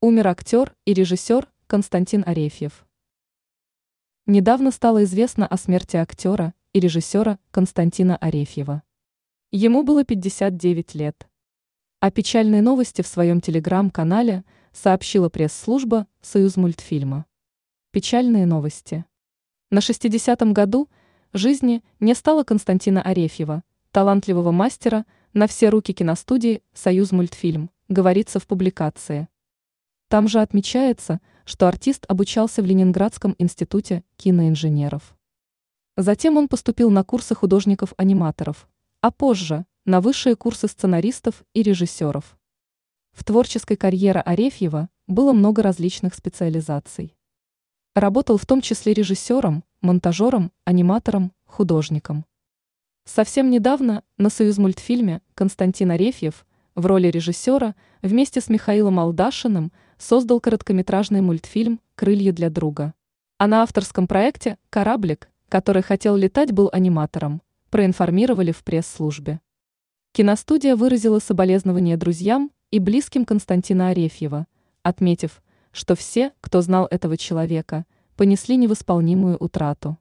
[0.00, 2.86] Умер актер и режиссер Константин Арефьев.
[4.26, 8.84] Недавно стало известно о смерти актера и режиссера Константина Арефьева.
[9.50, 11.28] Ему было 59 лет.
[11.98, 17.26] О печальной новости в своем телеграм-канале сообщила пресс-служба «Союз мультфильма».
[17.90, 19.04] Печальные новости.
[19.72, 20.88] На 60-м году
[21.32, 28.46] жизни не стало Константина Арефьева, талантливого мастера на все руки киностудии «Союз мультфильм», говорится в
[28.46, 29.26] публикации.
[30.08, 35.14] Там же отмечается, что артист обучался в Ленинградском институте киноинженеров.
[35.98, 38.68] Затем он поступил на курсы художников-аниматоров,
[39.02, 42.38] а позже на высшие курсы сценаристов и режиссеров.
[43.12, 47.14] В творческой карьере Арефьева было много различных специализаций.
[47.94, 52.24] Работал в том числе режиссером, монтажером, аниматором, художником.
[53.04, 56.46] Совсем недавно на «Союзмультфильме» Константин Арефьев
[56.78, 62.94] в роли режиссера вместе с Михаилом Алдашиным– создал короткометражный мультфильм «Крылья для друга».
[63.36, 69.40] А на авторском проекте «Кораблик», который хотел летать, был аниматором, проинформировали в пресс-службе.
[70.12, 74.46] Киностудия выразила соболезнования друзьям и близким Константина Арефьева,
[74.82, 77.84] отметив, что все, кто знал этого человека,
[78.16, 79.98] понесли невосполнимую утрату.